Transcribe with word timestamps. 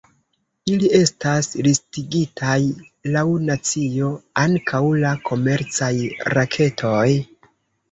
Ili 0.75 0.87
estas 0.99 1.49
listigitaj 1.67 2.55
laŭ 3.17 3.23
nacio, 3.51 4.09
ankaŭ 4.47 4.83
la 5.05 5.15
komercaj 5.31 5.93
raketoj. 6.41 7.07